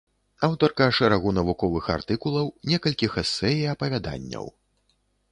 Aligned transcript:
Аўтарка 0.45 0.85
шэрагу 0.99 1.33
навуковых 1.39 1.89
артыкулаў, 1.95 2.49
некалькіх 2.71 3.11
эсэ 3.23 3.51
і 3.57 3.61
апавяданняў. 3.75 4.45